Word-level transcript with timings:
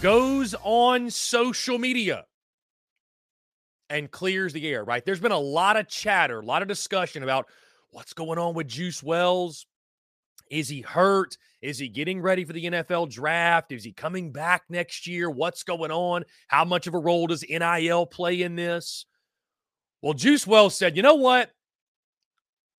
Goes 0.00 0.54
on 0.62 1.10
social 1.10 1.78
media 1.78 2.24
and 3.90 4.10
clears 4.10 4.52
the 4.52 4.68
air, 4.68 4.84
right? 4.84 5.04
There's 5.04 5.20
been 5.20 5.32
a 5.32 5.38
lot 5.38 5.76
of 5.76 5.88
chatter, 5.88 6.40
a 6.40 6.44
lot 6.44 6.62
of 6.62 6.68
discussion 6.68 7.22
about 7.22 7.46
what's 7.90 8.12
going 8.12 8.38
on 8.38 8.54
with 8.54 8.68
Juice 8.68 9.02
Wells. 9.02 9.66
Is 10.50 10.68
he 10.68 10.82
hurt? 10.82 11.36
Is 11.60 11.78
he 11.78 11.88
getting 11.88 12.20
ready 12.20 12.44
for 12.44 12.52
the 12.52 12.64
NFL 12.64 13.10
draft? 13.10 13.72
Is 13.72 13.82
he 13.82 13.92
coming 13.92 14.30
back 14.30 14.62
next 14.68 15.06
year? 15.06 15.28
What's 15.28 15.64
going 15.64 15.90
on? 15.90 16.24
How 16.46 16.64
much 16.64 16.86
of 16.86 16.94
a 16.94 16.98
role 16.98 17.26
does 17.26 17.44
NIL 17.48 18.06
play 18.06 18.42
in 18.42 18.54
this? 18.54 19.04
Well, 20.00 20.14
Juice 20.14 20.46
Wells 20.46 20.76
said, 20.76 20.96
you 20.96 21.02
know 21.02 21.16
what? 21.16 21.50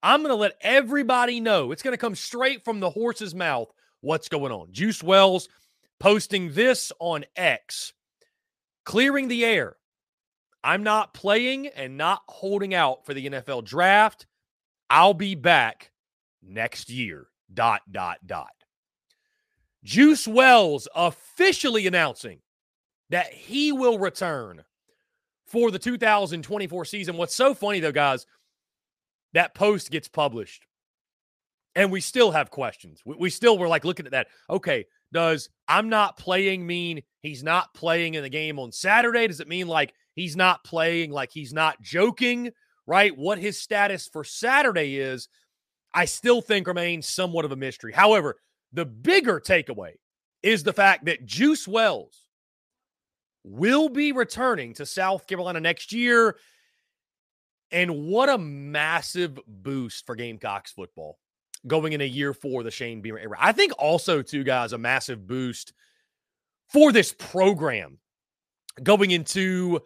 I'm 0.02 0.22
going 0.22 0.30
to 0.30 0.36
let 0.36 0.54
everybody 0.62 1.42
know. 1.42 1.74
It's 1.74 1.84
going 1.84 1.94
to 1.94 1.98
come 1.98 2.16
straight 2.16 2.64
from 2.64 2.80
the 2.80 2.90
horse's 2.90 3.36
mouth 3.36 3.68
what's 4.02 4.30
going 4.30 4.52
on. 4.52 4.72
Juice 4.72 5.04
Wells 5.04 5.50
posting 6.00 6.54
this 6.54 6.92
on 7.00 7.26
X, 7.36 7.94
clearing 8.86 9.28
the 9.28 9.46
air. 9.46 9.76
I'm 10.64 10.84
not 10.84 11.14
playing 11.14 11.68
and 11.68 11.98
not 11.98 12.22
holding 12.28 12.74
out 12.74 13.06
for 13.06 13.14
the 13.14 13.30
NFL 13.30 13.64
draft. 13.64 14.26
I'll 14.90 15.14
be 15.14 15.36
back 15.36 15.92
next 16.42 16.90
year. 16.90 17.28
Dot, 17.54 17.82
dot, 17.92 18.18
dot. 18.26 18.52
Juice 19.84 20.28
Wells 20.28 20.88
officially 20.94 21.88
announcing 21.88 22.40
that 23.10 23.32
he 23.32 23.72
will 23.72 23.98
return 23.98 24.64
for 25.48 25.72
the 25.72 25.80
2024 25.80 26.86
season. 26.86 27.18
What's 27.18 27.34
so 27.34 27.54
funny, 27.54 27.80
though, 27.80 27.92
guys, 27.92 28.26
that 29.34 29.56
post 29.56 29.90
gets 29.90 30.08
published 30.08 30.68
and 31.76 31.92
we 31.92 32.02
still 32.02 32.32
have 32.32 32.52
questions. 32.52 33.02
We, 33.06 33.16
we 33.16 33.30
still 33.30 33.58
were 33.58 33.68
like 33.68 33.86
looking 33.86 34.06
at 34.06 34.12
that. 34.12 34.28
Okay, 34.50 34.86
does 35.12 35.50
I'm 35.68 35.90
not 35.90 36.18
playing 36.18 36.66
mean 36.66 37.02
he's 37.22 37.44
not 37.44 37.74
playing 37.74 38.16
in 38.16 38.24
the 38.24 38.30
game 38.30 38.60
on 38.60 38.72
Saturday? 38.72 39.28
Does 39.28 39.40
it 39.40 39.48
mean 39.48 39.68
like 39.68 39.94
he's 40.16 40.36
not 40.36 40.64
playing, 40.64 41.12
like 41.12 41.32
he's 41.32 41.54
not 41.54 41.82
joking, 41.82 42.52
right? 42.88 43.16
What 43.18 43.38
his 43.38 43.62
status 43.62 44.08
for 44.12 44.24
Saturday 44.24 44.98
is, 44.98 45.28
I 45.94 46.06
still 46.06 46.42
think 46.42 46.68
remains 46.68 47.08
somewhat 47.08 47.46
of 47.46 47.52
a 47.52 47.56
mystery. 47.56 47.94
However, 47.94 48.36
the 48.74 48.86
bigger 48.86 49.40
takeaway 49.40 49.94
is 50.44 50.64
the 50.64 50.74
fact 50.74 51.06
that 51.06 51.26
Juice 51.26 51.68
Wells 51.68 52.26
will 53.44 53.90
be 53.90 54.12
returning 54.12 54.74
to 54.76 54.86
South 54.86 55.28
Carolina 55.28 55.60
next 55.60 55.92
year. 55.92 56.38
And 57.72 58.06
what 58.08 58.30
a 58.30 58.38
massive 58.38 59.40
boost 59.48 60.06
for 60.06 60.16
Gamecocks 60.16 60.72
football 60.72 61.18
going 61.68 61.94
in 61.94 62.02
a 62.02 62.06
year 62.06 62.34
for 62.34 62.64
the 62.64 62.72
Shane 62.72 63.02
Beamer 63.02 63.20
era. 63.20 63.38
I 63.40 63.52
think 63.52 63.74
also, 63.78 64.22
too, 64.22 64.44
guys, 64.44 64.74
a 64.74 64.78
massive 64.78 65.28
boost 65.28 65.74
for 66.72 66.92
this 66.92 67.14
program 67.14 68.00
going 68.82 69.12
into 69.12 69.80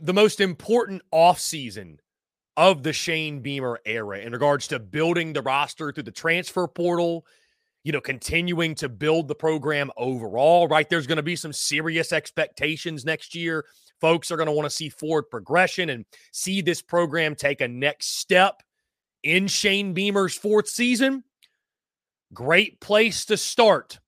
the 0.00 0.14
most 0.14 0.40
important 0.40 1.02
offseason 1.12 1.98
of 2.56 2.82
the 2.82 2.92
Shane 2.92 3.40
Beamer 3.40 3.80
era 3.86 4.18
in 4.18 4.32
regards 4.32 4.68
to 4.68 4.78
building 4.78 5.32
the 5.32 5.42
roster 5.42 5.92
through 5.92 6.02
the 6.02 6.10
transfer 6.10 6.68
portal, 6.68 7.24
you 7.84 7.92
know, 7.92 8.00
continuing 8.00 8.74
to 8.76 8.88
build 8.88 9.28
the 9.28 9.34
program 9.34 9.90
overall, 9.96 10.68
right? 10.68 10.88
There's 10.88 11.06
going 11.06 11.16
to 11.16 11.22
be 11.22 11.36
some 11.36 11.52
serious 11.52 12.12
expectations 12.12 13.04
next 13.04 13.34
year. 13.34 13.64
Folks 14.00 14.30
are 14.30 14.36
going 14.36 14.46
to 14.46 14.52
want 14.52 14.66
to 14.66 14.74
see 14.74 14.88
forward 14.88 15.24
progression 15.30 15.90
and 15.90 16.04
see 16.32 16.60
this 16.60 16.82
program 16.82 17.34
take 17.34 17.60
a 17.60 17.68
next 17.68 18.18
step 18.18 18.62
in 19.22 19.46
Shane 19.46 19.92
Beamer's 19.92 20.36
fourth 20.36 20.68
season. 20.68 21.24
Great 22.32 22.80
place 22.80 23.24
to 23.26 23.36
start 23.36 23.98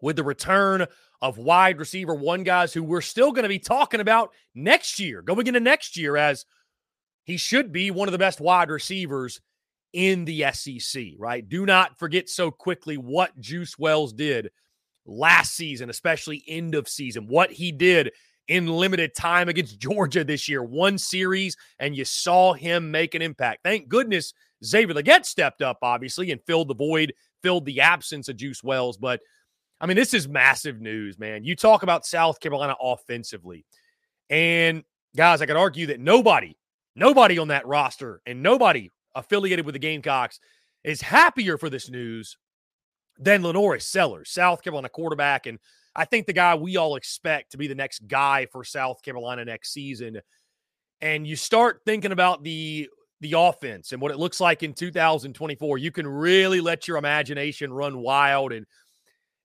with 0.00 0.16
the 0.16 0.24
return 0.24 0.86
of 1.20 1.38
wide 1.38 1.78
receiver 1.78 2.14
one 2.14 2.42
guys 2.42 2.72
who 2.72 2.82
we're 2.82 3.00
still 3.00 3.32
going 3.32 3.44
to 3.44 3.48
be 3.48 3.58
talking 3.58 4.00
about 4.00 4.32
next 4.54 4.98
year, 4.98 5.22
going 5.22 5.46
into 5.46 5.60
next 5.60 5.96
year, 5.96 6.16
as 6.16 6.44
he 7.24 7.36
should 7.36 7.72
be 7.72 7.90
one 7.90 8.08
of 8.08 8.12
the 8.12 8.18
best 8.18 8.40
wide 8.40 8.70
receivers 8.70 9.40
in 9.92 10.24
the 10.24 10.44
SEC, 10.52 11.04
right? 11.18 11.48
Do 11.48 11.64
not 11.64 11.98
forget 11.98 12.28
so 12.28 12.50
quickly 12.50 12.96
what 12.96 13.38
Juice 13.38 13.78
Wells 13.78 14.12
did 14.12 14.50
last 15.06 15.54
season, 15.54 15.90
especially 15.90 16.42
end 16.48 16.74
of 16.74 16.88
season, 16.88 17.26
what 17.28 17.52
he 17.52 17.70
did 17.70 18.10
in 18.52 18.66
limited 18.66 19.14
time 19.14 19.48
against 19.48 19.78
Georgia 19.78 20.22
this 20.22 20.46
year. 20.46 20.62
One 20.62 20.98
series, 20.98 21.56
and 21.78 21.96
you 21.96 22.04
saw 22.04 22.52
him 22.52 22.90
make 22.90 23.14
an 23.14 23.22
impact. 23.22 23.60
Thank 23.64 23.88
goodness 23.88 24.34
Xavier 24.62 24.94
Legette 24.94 25.24
stepped 25.24 25.62
up, 25.62 25.78
obviously, 25.80 26.30
and 26.32 26.40
filled 26.46 26.68
the 26.68 26.74
void, 26.74 27.14
filled 27.42 27.64
the 27.64 27.80
absence 27.80 28.28
of 28.28 28.36
Juice 28.36 28.62
Wells. 28.62 28.98
But 28.98 29.20
I 29.80 29.86
mean, 29.86 29.96
this 29.96 30.12
is 30.12 30.28
massive 30.28 30.82
news, 30.82 31.18
man. 31.18 31.44
You 31.44 31.56
talk 31.56 31.82
about 31.82 32.04
South 32.04 32.40
Carolina 32.40 32.76
offensively. 32.78 33.64
And 34.28 34.84
guys, 35.16 35.40
I 35.40 35.46
could 35.46 35.56
argue 35.56 35.86
that 35.86 35.98
nobody, 35.98 36.54
nobody 36.94 37.38
on 37.38 37.48
that 37.48 37.66
roster 37.66 38.20
and 38.26 38.42
nobody 38.42 38.90
affiliated 39.14 39.64
with 39.64 39.72
the 39.72 39.78
Gamecocks 39.78 40.40
is 40.84 41.00
happier 41.00 41.56
for 41.56 41.70
this 41.70 41.88
news 41.88 42.36
than 43.18 43.42
LaNorris 43.42 43.82
Sellers, 43.82 44.30
South 44.30 44.62
Carolina 44.62 44.90
quarterback. 44.90 45.46
And 45.46 45.58
I 45.94 46.04
think 46.04 46.26
the 46.26 46.32
guy 46.32 46.54
we 46.54 46.76
all 46.76 46.96
expect 46.96 47.52
to 47.52 47.58
be 47.58 47.66
the 47.66 47.74
next 47.74 48.06
guy 48.06 48.46
for 48.46 48.64
South 48.64 49.02
Carolina 49.02 49.44
next 49.44 49.72
season. 49.72 50.20
And 51.00 51.26
you 51.26 51.36
start 51.36 51.80
thinking 51.84 52.12
about 52.12 52.42
the 52.42 52.88
the 53.20 53.34
offense 53.38 53.92
and 53.92 54.02
what 54.02 54.10
it 54.10 54.18
looks 54.18 54.40
like 54.40 54.64
in 54.64 54.74
2024, 54.74 55.78
you 55.78 55.92
can 55.92 56.06
really 56.06 56.60
let 56.60 56.88
your 56.88 56.96
imagination 56.96 57.72
run 57.72 57.98
wild 57.98 58.52
and 58.52 58.66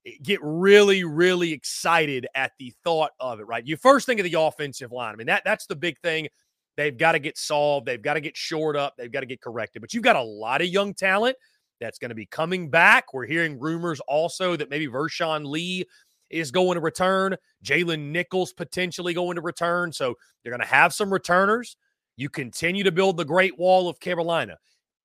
eh, 0.06 0.14
get 0.24 0.40
really, 0.42 1.04
really 1.04 1.54
excited 1.54 2.26
at 2.34 2.54
the 2.58 2.74
thought 2.84 3.12
of 3.20 3.40
it, 3.40 3.44
right? 3.44 3.66
You 3.66 3.78
first 3.78 4.08
think 4.08 4.20
of 4.20 4.24
the 4.24 4.40
offensive 4.40 4.92
line. 4.92 5.14
I 5.14 5.16
mean, 5.16 5.28
that 5.28 5.44
that's 5.46 5.68
the 5.68 5.76
big 5.76 6.00
thing. 6.00 6.28
They've 6.76 6.98
got 6.98 7.14
to 7.14 7.20
get 7.20 7.38
solved. 7.38 7.86
They've 7.86 8.02
got 8.02 8.16
to 8.16 8.22
get 8.22 8.36
shored 8.36 8.76
up. 8.76 8.96
They've 8.98 9.12
got 9.12 9.22
to 9.22 9.26
get 9.26 9.42
corrected. 9.42 9.82
But 9.82 9.94
you've 9.94 10.04
got 10.04 10.16
a 10.16 10.22
lot 10.22 10.62
of 10.62 10.68
young 10.68 10.94
talent 10.94 11.36
that's 11.80 12.00
going 12.00 12.10
to 12.10 12.16
be 12.16 12.26
coming 12.26 12.70
back. 12.70 13.14
We're 13.14 13.26
hearing 13.26 13.60
rumors 13.60 14.00
also 14.02 14.56
that 14.56 14.70
maybe 14.70 14.88
Vershon 14.88 15.46
Lee 15.46 15.86
is 16.30 16.52
going 16.52 16.76
to 16.76 16.82
return. 16.82 17.36
Jalen 17.64 18.12
Nichols 18.12 18.54
potentially 18.54 19.14
going 19.14 19.36
to 19.36 19.42
return. 19.42 19.92
So 19.92 20.16
they're 20.44 20.52
going 20.52 20.62
to 20.62 20.68
have 20.68 20.94
some 20.94 21.12
returners. 21.12 21.78
You 22.16 22.30
continue 22.30 22.84
to 22.84 22.92
build 22.92 23.18
the 23.18 23.26
Great 23.26 23.58
Wall 23.58 23.88
of 23.88 24.00
Carolina. 24.00 24.58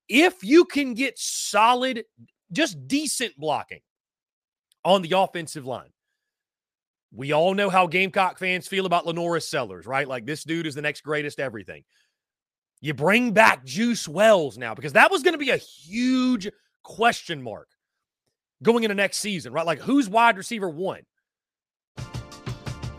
If 0.09 0.43
you 0.43 0.65
can 0.65 0.93
get 0.93 1.17
solid, 1.17 2.03
just 2.51 2.87
decent 2.87 3.37
blocking 3.37 3.81
on 4.83 5.01
the 5.01 5.17
offensive 5.17 5.65
line, 5.65 5.91
we 7.15 7.31
all 7.31 7.53
know 7.53 7.69
how 7.69 7.87
Gamecock 7.87 8.39
fans 8.39 8.67
feel 8.67 8.85
about 8.85 9.05
LaNorris 9.05 9.43
Sellers, 9.43 9.85
right? 9.85 10.07
Like 10.07 10.25
this 10.25 10.43
dude 10.43 10.65
is 10.65 10.75
the 10.75 10.81
next 10.81 11.01
greatest 11.01 11.39
everything. 11.39 11.83
You 12.81 12.93
bring 12.93 13.31
back 13.31 13.63
Juice 13.63 14.07
Wells 14.07 14.57
now 14.57 14.73
because 14.73 14.93
that 14.93 15.11
was 15.11 15.23
going 15.23 15.35
to 15.35 15.37
be 15.37 15.51
a 15.51 15.57
huge 15.57 16.49
question 16.83 17.41
mark 17.41 17.69
going 18.61 18.83
into 18.83 18.95
next 18.95 19.19
season, 19.19 19.53
right? 19.53 19.65
Like 19.65 19.79
who's 19.79 20.09
wide 20.09 20.37
receiver 20.37 20.69
one? 20.69 21.01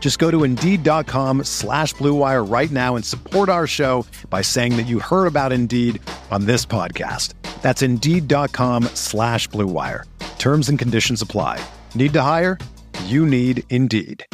Just 0.00 0.18
go 0.18 0.32
to 0.32 0.42
Indeed.com 0.42 1.44
slash 1.44 1.94
BlueWire 1.94 2.50
right 2.50 2.70
now 2.72 2.96
and 2.96 3.04
support 3.04 3.48
our 3.48 3.68
show 3.68 4.04
by 4.28 4.42
saying 4.42 4.76
that 4.76 4.88
you 4.88 4.98
heard 4.98 5.26
about 5.26 5.52
Indeed 5.52 6.02
on 6.32 6.46
this 6.46 6.66
podcast. 6.66 7.34
That's 7.62 7.82
Indeed.com 7.82 8.84
slash 8.94 9.48
BlueWire. 9.50 10.04
Terms 10.38 10.68
and 10.68 10.78
conditions 10.78 11.22
apply. 11.22 11.62
Need 11.94 12.12
to 12.14 12.22
hire? 12.22 12.58
You 13.04 13.24
need 13.24 13.62
Indeed. 13.70 14.24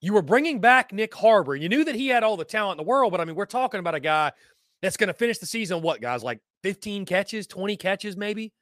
You 0.00 0.12
were 0.12 0.22
bringing 0.22 0.60
back 0.60 0.92
Nyck 0.92 1.14
Harbor. 1.14 1.56
You 1.56 1.68
knew 1.68 1.84
that 1.84 1.96
he 1.96 2.06
had 2.08 2.22
all 2.22 2.36
the 2.36 2.44
talent 2.44 2.78
in 2.78 2.84
the 2.84 2.88
world, 2.88 3.10
but 3.10 3.20
I 3.20 3.24
mean, 3.24 3.34
we're 3.34 3.44
talking 3.44 3.80
about 3.80 3.96
a 3.96 4.00
guy 4.00 4.30
that's 4.82 4.96
going 4.96 5.08
to 5.08 5.14
finish 5.14 5.38
the 5.38 5.46
season, 5.46 5.82
what, 5.82 6.00
guys, 6.00 6.22
like 6.22 6.38
15 6.62 7.06
catches, 7.06 7.46
20 7.48 7.76
catches, 7.76 8.16
maybe? 8.16 8.52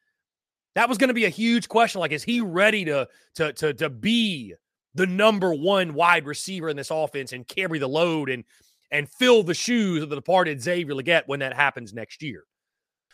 That 0.75 0.89
was 0.89 0.97
going 0.97 1.07
to 1.07 1.13
be 1.13 1.25
a 1.25 1.29
huge 1.29 1.67
question. 1.67 1.99
Like, 2.01 2.11
is 2.11 2.23
he 2.23 2.41
ready 2.41 2.85
to, 2.85 3.07
to, 3.35 3.53
to, 3.53 3.73
to 3.73 3.89
be 3.89 4.53
the 4.93 5.07
number 5.07 5.53
one 5.53 5.93
wide 5.93 6.25
receiver 6.25 6.69
in 6.69 6.77
this 6.77 6.91
offense 6.91 7.33
and 7.33 7.47
carry 7.47 7.79
the 7.79 7.87
load 7.87 8.29
and, 8.29 8.43
and 8.91 9.09
fill 9.09 9.43
the 9.43 9.53
shoes 9.53 10.03
of 10.03 10.09
the 10.09 10.15
departed 10.15 10.61
Xavier 10.61 10.93
Legette 10.93 11.23
when 11.27 11.39
that 11.39 11.55
happens 11.55 11.93
next 11.93 12.21
year? 12.21 12.43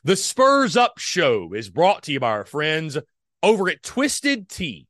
The 0.04 0.16
Spurs 0.16 0.76
Up 0.76 0.98
Show 0.98 1.54
is 1.54 1.70
brought 1.70 2.04
to 2.04 2.12
you 2.12 2.20
by 2.20 2.32
our 2.32 2.46
friends 2.46 2.98
over 3.44 3.70
at 3.70 3.84
Twisted 3.84 4.50
Tea. 4.50 4.88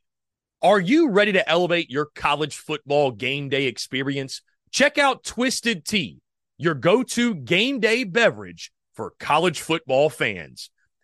Are 0.62 0.80
you 0.80 1.10
ready 1.10 1.34
to 1.34 1.50
elevate 1.50 1.90
your 1.90 2.06
college 2.06 2.56
football 2.56 3.12
game 3.12 3.50
day 3.50 3.66
experience? 3.66 4.42
Check 4.72 4.98
out 4.98 5.26
Twisted 5.26 5.84
Tea, 5.84 6.22
your 6.58 6.76
go 6.76 7.04
to 7.04 7.36
game 7.36 7.82
day 7.82 8.06
beverage 8.06 8.72
for 8.94 9.14
college 9.20 9.60
football 9.60 10.10
fans. 10.10 10.70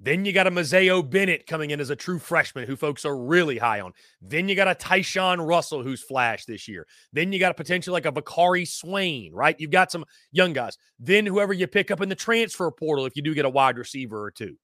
Then 0.00 0.24
you 0.24 0.32
got 0.32 0.46
a 0.46 0.50
Mazeo 0.50 1.08
Bennett 1.08 1.46
coming 1.46 1.70
in 1.70 1.80
as 1.80 1.90
a 1.90 1.96
true 1.96 2.20
freshman 2.20 2.68
who 2.68 2.76
folks 2.76 3.04
are 3.04 3.16
really 3.16 3.58
high 3.58 3.80
on. 3.80 3.92
Then 4.22 4.48
you 4.48 4.54
got 4.54 4.68
a 4.68 4.74
Tyshawn 4.74 5.44
Russell 5.44 5.82
who's 5.82 6.02
flashed 6.02 6.46
this 6.46 6.68
year. 6.68 6.86
Then 7.12 7.32
you 7.32 7.40
got 7.40 7.50
a 7.50 7.54
potential 7.54 7.92
like 7.92 8.06
a 8.06 8.12
Bakari 8.12 8.64
Swain, 8.64 9.32
right? 9.32 9.56
You've 9.58 9.72
got 9.72 9.90
some 9.90 10.04
young 10.30 10.52
guys. 10.52 10.78
Then 11.00 11.26
whoever 11.26 11.52
you 11.52 11.66
pick 11.66 11.90
up 11.90 12.00
in 12.00 12.08
the 12.08 12.14
transfer 12.14 12.70
portal 12.70 13.06
if 13.06 13.16
you 13.16 13.22
do 13.22 13.34
get 13.34 13.44
a 13.44 13.50
wide 13.50 13.76
receiver 13.76 14.22
or 14.22 14.30
two. 14.30 14.56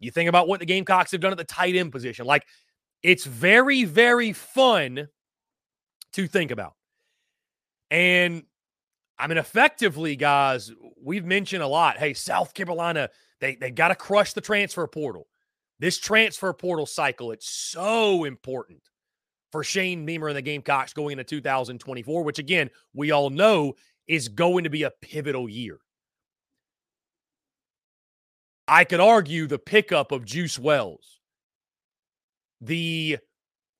You 0.00 0.10
think 0.10 0.28
about 0.28 0.48
what 0.48 0.58
the 0.58 0.66
Gamecocks 0.66 1.12
have 1.12 1.20
done 1.20 1.32
at 1.32 1.38
the 1.38 1.44
tight 1.44 1.76
end 1.76 1.92
position. 1.92 2.26
Like 2.26 2.44
it's 3.04 3.24
very, 3.24 3.84
very 3.84 4.32
fun 4.32 5.08
to 6.14 6.26
think 6.26 6.50
about. 6.50 6.74
And 7.90 8.42
I 9.18 9.26
mean, 9.26 9.38
effectively, 9.38 10.16
guys, 10.16 10.72
we've 11.00 11.24
mentioned 11.24 11.62
a 11.62 11.68
lot. 11.68 11.98
Hey, 11.98 12.14
South 12.14 12.54
Carolina 12.54 13.10
they 13.40 13.56
they 13.56 13.70
got 13.70 13.88
to 13.88 13.94
crush 13.94 14.32
the 14.32 14.40
transfer 14.40 14.86
portal. 14.86 15.26
This 15.78 15.98
transfer 15.98 16.52
portal 16.52 16.86
cycle, 16.86 17.32
it's 17.32 17.48
so 17.48 18.24
important 18.24 18.80
for 19.52 19.62
Shane 19.62 20.06
Beamer 20.06 20.28
and 20.28 20.36
the 20.36 20.42
Gamecocks 20.42 20.92
going 20.92 21.18
into 21.18 21.24
2024, 21.24 22.24
which 22.24 22.38
again, 22.38 22.70
we 22.94 23.10
all 23.10 23.30
know 23.30 23.74
is 24.06 24.28
going 24.28 24.64
to 24.64 24.70
be 24.70 24.84
a 24.84 24.92
pivotal 25.02 25.48
year. 25.48 25.78
I 28.66 28.84
could 28.84 29.00
argue 29.00 29.46
the 29.46 29.58
pickup 29.58 30.10
of 30.10 30.24
Juice 30.24 30.58
Wells, 30.58 31.20
the 32.60 33.18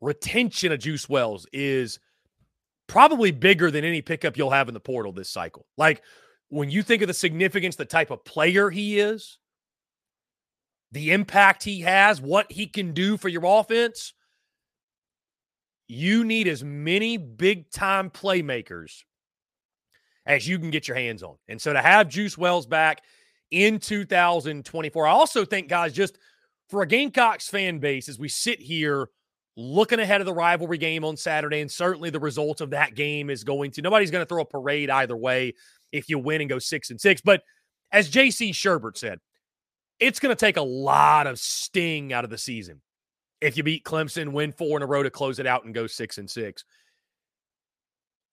retention 0.03 0.73
of 0.73 0.81
Juice 0.81 1.09
Wells 1.09 1.47
is 1.53 1.99
probably 2.87 3.31
bigger 3.31 3.71
than 3.71 3.85
any 3.85 4.03
pickup 4.03 4.37
you'll 4.37 4.51
have 4.51 4.69
in 4.69 4.75
the 4.75 4.81
portal 4.81 5.13
this 5.13 5.31
cycle. 5.31 5.67
Like 5.77 6.03
when 6.49 6.71
you 6.71 6.83
think 6.83 7.03
of 7.03 7.09
the 7.09 7.15
significance, 7.15 7.77
the 7.77 7.85
type 7.85 8.11
of 8.11 8.25
player 8.25 8.71
he 8.71 8.99
is, 9.01 9.39
the 10.93 11.13
impact 11.13 11.65
he 11.65 11.81
has, 11.81 12.21
what 12.21 12.51
he 12.53 12.67
can 12.67 12.93
do 12.93 13.17
for 13.17 13.29
your 13.29 13.43
offense, 13.45 14.13
you 15.89 16.25
need 16.25 16.47
as 16.49 16.63
many 16.63 17.17
big 17.17 17.71
time 17.71 18.11
playmakers 18.11 19.03
as 20.27 20.49
you 20.49 20.59
can 20.59 20.71
get 20.71 20.89
your 20.89 20.97
hands 20.97 21.23
on. 21.23 21.37
And 21.49 21.61
so 21.61 21.73
to 21.73 21.83
have 21.83 22.09
Juice 22.09 22.39
Wells 22.39 22.67
back 22.67 23.03
in 23.51 23.79
2024, 23.79 25.07
I 25.07 25.11
also 25.11 25.45
think, 25.45 25.69
guys, 25.69 25.93
just 25.93 26.19
for 26.71 26.83
a 26.83 26.87
Gamecocks 26.87 27.49
fan 27.49 27.79
base, 27.79 28.09
as 28.09 28.19
we 28.19 28.29
sit 28.29 28.61
here 28.61 29.09
looking 29.57 30.01
ahead 30.01 30.21
of 30.21 30.27
the 30.27 30.33
rivalry 30.33 30.79
game 30.79 31.05
on 31.05 31.17
Saturday, 31.17 31.61
and 31.61 31.71
certainly 31.71 32.11
the 32.11 32.21
result 32.21 32.61
of 32.61 32.71
that 32.71 32.95
game 32.95 33.31
is 33.31 33.45
going 33.45 33.71
to 33.73 33.83
nobody's 33.83 34.11
going 34.11 34.25
to 34.25 34.29
throw 34.29 34.43
a 34.43 34.47
parade 34.47 34.91
either 34.91 35.17
way 35.17 35.55
if 35.93 36.09
you 36.09 36.19
win 36.19 36.41
and 36.41 36.51
go 36.51 36.59
six 36.59 36.91
and 36.91 37.01
six. 37.01 37.21
But 37.21 37.43
as 37.93 38.11
JC 38.11 38.51
Shurburtt 38.51 38.97
said, 38.97 39.21
it's 40.01 40.19
going 40.19 40.35
to 40.35 40.41
take 40.41 40.57
a 40.57 40.63
lot 40.63 41.27
of 41.27 41.39
sting 41.39 42.13
out 42.13 42.25
of 42.25 42.31
the 42.31 42.39
season 42.39 42.81
if 43.45 43.59
you 43.59 43.63
beat 43.63 43.85
Clemson, 43.85 44.33
win 44.33 44.53
four 44.53 44.79
in 44.79 44.83
a 44.83 44.87
row 44.87 45.03
to 45.03 45.11
close 45.11 45.39
it 45.39 45.47
out 45.47 45.65
and 45.65 45.75
go 45.75 45.87
six 45.87 46.17
and 46.17 46.31
six. 46.31 46.65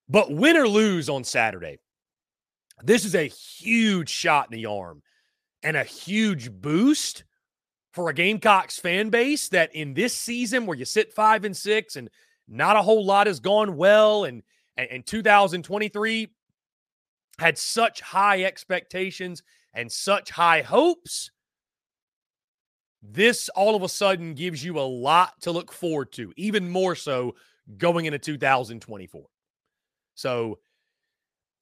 But 0.08 0.32
win 0.32 0.56
or 0.56 0.68
lose 0.68 1.10
on 1.10 1.26
Saturday, 1.26 1.80
this 2.82 3.04
is 3.04 3.14
a 3.14 3.28
huge 3.28 4.10
shot 4.10 4.48
in 4.50 4.58
the 4.58 4.66
arm 4.68 5.02
and 5.64 5.76
a 5.76 5.84
huge 5.84 6.50
boost 6.50 7.26
for 7.92 8.10
a 8.10 8.14
Gamecocks 8.14 8.80
fan 8.80 9.10
base 9.10 9.50
that 9.50 9.76
in 9.76 9.94
this 9.94 10.16
season 10.16 10.66
where 10.66 10.78
you 10.78 10.86
sit 10.86 11.14
five 11.14 11.44
and 11.46 11.56
six 11.56 11.96
and 11.96 12.10
not 12.48 12.76
a 12.76 12.82
whole 12.82 13.06
lot 13.06 13.28
has 13.28 13.40
gone 13.40 13.76
well 13.76 14.24
and 14.24 14.44
and, 14.78 15.06
2023 15.06 16.30
had 17.38 17.58
such 17.58 18.02
high 18.02 18.44
expectations 18.44 19.44
and 19.74 19.92
such 19.92 20.32
high 20.32 20.62
hopes 20.62 21.30
this 23.02 23.50
all 23.50 23.76
of 23.76 23.84
a 23.84 23.90
sudden 23.90 24.34
gives 24.34 24.64
you 24.64 24.80
a 24.80 24.82
lot 24.82 25.34
to 25.42 25.52
look 25.52 25.72
forward 25.72 26.12
to, 26.14 26.32
even 26.38 26.70
more 26.70 26.96
so 26.96 27.36
going 27.78 28.06
into 28.06 28.20
2024. 28.20 29.26
So 30.14 30.60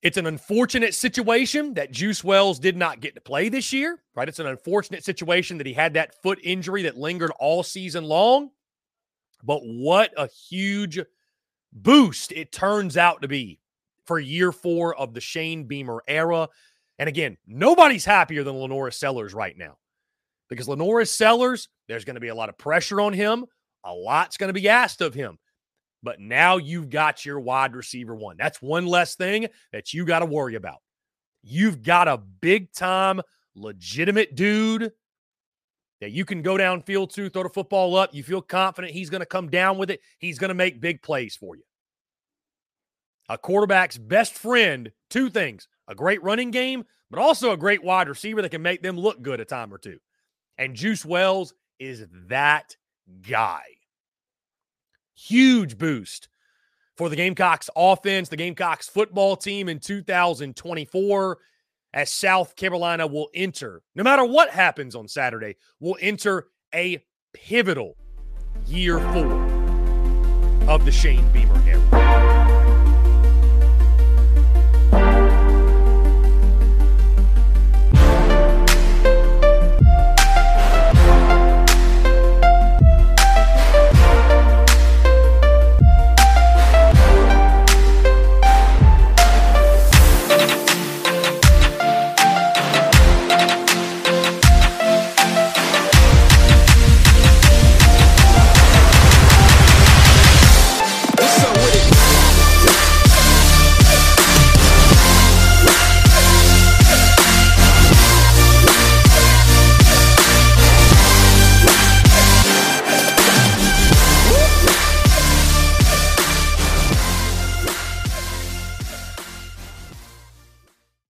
it's 0.02 0.18
an 0.18 0.26
unfortunate 0.26 0.94
situation 0.94 1.74
that 1.74 1.92
Juice 1.92 2.24
Wells 2.24 2.60
did 2.60 2.78
not 2.78 3.02
get 3.02 3.16
to 3.16 3.22
play 3.22 3.50
this 3.50 3.74
year, 3.74 4.02
right? 4.16 4.30
It's 4.30 4.40
an 4.40 4.48
unfortunate 4.48 5.04
situation 5.04 5.58
that 5.58 5.68
he 5.68 5.74
had 5.74 5.96
that 5.96 6.22
foot 6.22 6.40
injury 6.42 6.84
that 6.84 6.98
lingered 6.98 7.32
all 7.40 7.64
season 7.64 8.06
long. 8.06 8.50
But 9.44 9.60
what 9.64 10.12
a 10.18 10.28
huge 10.28 11.00
boost 11.74 12.32
it 12.32 12.52
turns 12.52 12.98
out 12.98 13.22
to 13.22 13.28
be 13.28 13.60
for 14.06 14.20
year 14.20 14.52
four 14.52 14.96
of 14.96 15.14
the 15.14 15.22
Shane 15.22 15.66
Beamer 15.66 16.02
era. 16.08 16.48
And 16.98 17.10
again, 17.10 17.38
nobody's 17.46 18.06
happier 18.06 18.44
than 18.44 18.56
LaNorris 18.56 18.96
Sellers 18.96 19.34
right 19.34 19.58
now 19.58 19.78
because 20.50 20.68
LaNorris 20.68 21.10
Sellers, 21.10 21.70
there's 21.88 22.06
going 22.06 22.16
to 22.16 22.22
be 22.22 22.30
a 22.30 22.36
lot 22.36 22.50
of 22.50 22.58
pressure 22.58 23.02
on 23.02 23.14
him. 23.14 23.46
A 23.86 23.94
lot's 23.94 24.38
going 24.38 24.50
to 24.50 24.60
be 24.60 24.68
asked 24.68 25.02
of 25.02 25.14
him. 25.14 25.38
But 26.02 26.20
now 26.20 26.58
you've 26.58 26.90
got 26.90 27.26
your 27.26 27.40
wide 27.40 27.76
receiver 27.76 28.16
one. 28.16 28.38
That's 28.38 28.62
one 28.62 28.86
less 28.86 29.16
thing 29.16 29.48
that 29.74 29.94
you 29.94 30.06
got 30.06 30.20
to 30.20 30.26
worry 30.26 30.56
about. 30.56 30.78
You've 31.44 31.82
got 31.84 32.08
a 32.08 32.18
big 32.18 32.72
time, 32.74 33.22
legitimate 33.56 34.36
dude 34.36 34.92
that 36.02 36.12
you 36.12 36.24
can 36.26 36.42
go 36.42 36.56
downfield 36.56 37.14
to, 37.14 37.30
throw 37.30 37.44
the 37.44 37.50
football 37.50 37.96
up. 37.96 38.14
You 38.14 38.24
feel 38.24 38.42
confident 38.42 38.94
he's 38.94 39.10
going 39.10 39.22
to 39.22 39.26
come 39.26 39.50
down 39.50 39.78
with 39.78 39.90
it. 39.90 40.00
He's 40.20 40.40
going 40.40 40.50
to 40.50 40.56
make 40.56 40.80
big 40.80 41.02
plays 41.02 41.36
for 41.36 41.56
you. 41.56 41.64
A 43.28 43.38
quarterback's 43.38 43.98
best 43.98 44.34
friend, 44.34 44.92
two 45.10 45.30
things 45.30 45.68
a 45.88 45.96
great 45.96 46.22
running 46.22 46.52
game, 46.52 46.84
but 47.10 47.20
also 47.20 47.52
a 47.52 47.58
great 47.58 47.84
wide 47.84 48.08
receiver 48.08 48.42
that 48.42 48.50
can 48.50 48.62
make 48.62 48.82
them 48.84 48.98
look 48.98 49.22
good 49.22 49.40
a 49.40 49.46
time 49.46 49.74
or 49.74 49.80
two. 49.80 49.98
And 50.58 50.76
Juice 50.76 51.04
Wells 51.04 51.54
is 51.80 52.06
that 52.28 52.76
guy. 53.28 53.64
Huge 55.28 55.78
boost 55.78 56.30
for 56.96 57.10
the 57.10 57.16
Gamecocks 57.18 57.70
offense, 57.76 58.30
the 58.30 58.38
Gamecocks 58.38 58.88
football 58.88 59.36
team 59.36 59.68
in 59.68 59.80
2024 59.80 61.38
as 61.94 62.10
South 62.10 62.56
Carolina 62.56 63.06
will 63.06 63.28
enter, 63.34 63.82
no 63.96 64.04
matter 64.04 64.24
what 64.24 64.50
happens 64.50 64.96
on 64.96 65.10
Saturday, 65.10 65.58
will 65.82 65.98
enter 66.00 66.48
a 66.74 67.04
pivotal 67.34 67.98
year 68.66 69.00
four 69.12 69.34
of 70.70 70.86
the 70.86 70.92
Shane 70.92 71.30
Beamer 71.34 71.62
era. 71.68 72.39